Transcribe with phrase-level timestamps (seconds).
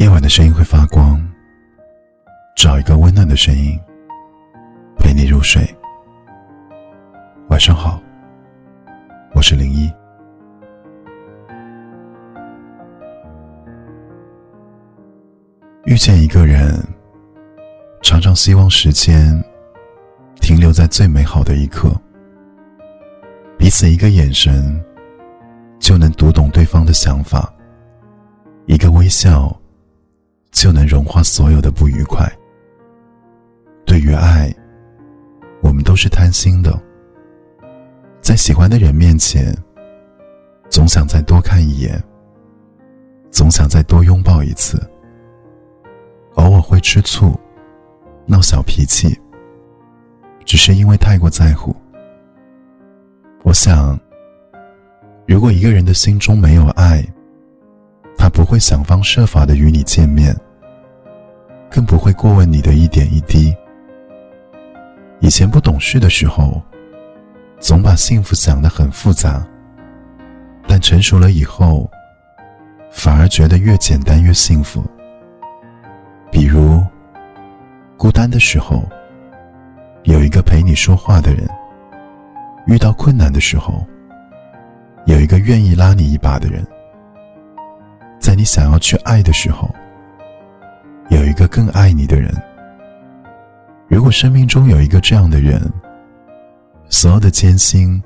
[0.00, 1.20] 夜晚的声音会发光，
[2.56, 3.78] 找一个温暖的声音
[4.96, 5.62] 陪你入睡。
[7.50, 8.00] 晚上好，
[9.34, 9.92] 我是零一。
[15.84, 16.82] 遇见一个人，
[18.00, 19.38] 常常希望时间
[20.36, 21.94] 停留在最美好的一刻，
[23.58, 24.82] 彼此一个眼神
[25.78, 27.52] 就能读懂对方的想法，
[28.64, 29.54] 一个微笑
[30.50, 32.30] 就能融化所有的不愉快。
[33.86, 34.54] 对于爱，
[35.62, 36.80] 我们都是贪心的，
[38.20, 39.54] 在喜欢的人面前，
[40.68, 42.02] 总想再多看一眼，
[43.30, 44.80] 总想再多拥抱一次。
[46.34, 47.38] 偶尔会吃醋，
[48.26, 49.18] 闹小脾气，
[50.44, 51.74] 只是因为太过在乎。
[53.42, 53.98] 我想，
[55.26, 57.04] 如果一个人的心中没有爱，
[58.20, 60.36] 他不会想方设法的与你见面，
[61.70, 63.56] 更不会过问你的一点一滴。
[65.20, 66.60] 以前不懂事的时候，
[67.58, 69.42] 总把幸福想得很复杂，
[70.68, 71.90] 但成熟了以后，
[72.90, 74.84] 反而觉得越简单越幸福。
[76.30, 76.84] 比如，
[77.96, 78.86] 孤单的时候，
[80.02, 81.48] 有一个陪你说话的人；
[82.66, 83.82] 遇到困难的时候，
[85.06, 86.62] 有一个愿意拉你一把的人；
[88.40, 89.68] 你想要去爱的时候，
[91.10, 92.32] 有一个更爱你的人。
[93.86, 95.60] 如果生命中有一个这样的人，
[96.88, 98.02] 所有的艰辛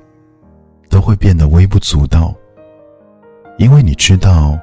[0.89, 2.35] 都会变得微不足道，
[3.57, 4.59] 因为你知道，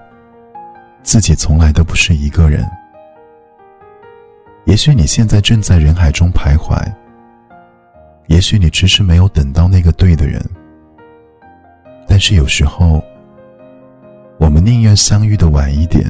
[1.03, 2.71] 自己从来都不是一个人。
[4.67, 6.77] 也许你现在正在人海中徘徊，
[8.27, 10.39] 也许你迟迟没有等到那个对的人，
[12.07, 13.03] 但是有时候，
[14.39, 16.05] 我们宁愿相遇的晚一点，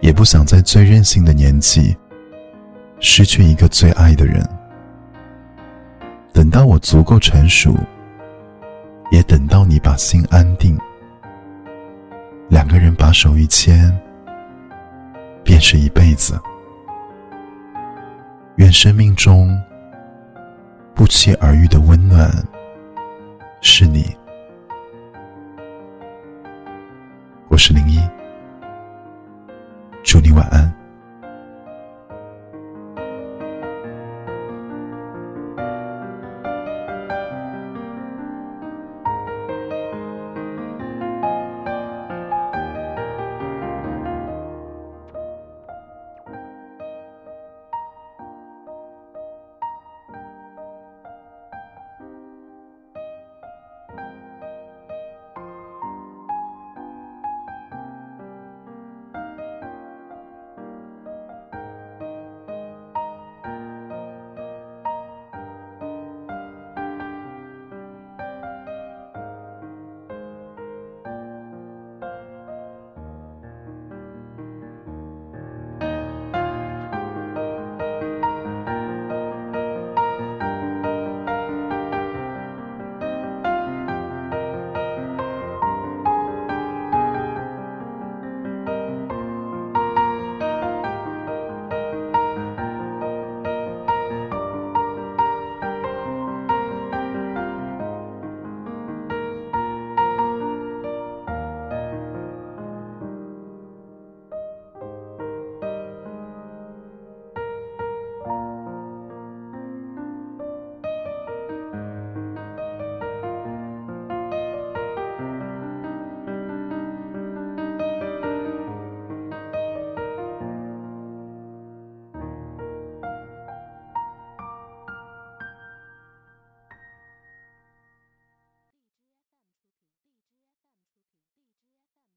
[0.00, 1.96] 也不想在最任性的年纪
[3.00, 4.46] 失去一个最爱的人。
[6.32, 7.74] 等到我足够成熟，
[9.10, 10.78] 也等到你把心安定，
[12.48, 13.96] 两个人把手一牵，
[15.42, 16.38] 便是一辈子。
[18.56, 19.60] 愿生命中
[20.94, 22.30] 不期而遇的温暖
[23.60, 24.14] 是你。
[27.54, 28.00] 我是零一，
[30.02, 30.73] 祝你晚安。